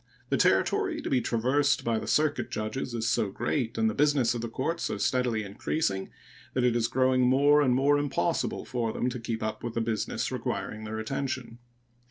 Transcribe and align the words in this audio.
The 0.29 0.37
territory 0.37 0.99
to 0.99 1.11
be 1.11 1.21
traversed 1.21 1.83
by 1.83 1.99
the 1.99 2.07
circuit 2.07 2.49
judges 2.49 2.95
is 2.95 3.07
so 3.07 3.29
great 3.29 3.77
and 3.77 3.87
the 3.87 3.93
business 3.93 4.33
of 4.33 4.41
the 4.41 4.49
courts 4.49 4.81
so 4.85 4.97
steadily 4.97 5.43
increasing 5.43 6.09
that 6.55 6.63
it 6.63 6.75
is 6.75 6.87
growing 6.87 7.21
more 7.21 7.61
and 7.61 7.75
more 7.75 7.99
impossible 7.99 8.65
for 8.65 8.91
them 8.93 9.09
to 9.11 9.19
keep 9.19 9.43
up 9.43 9.63
with 9.63 9.75
the 9.75 9.79
business 9.81 10.31
requiring 10.31 10.85
their 10.85 10.97
attention. 10.97 11.59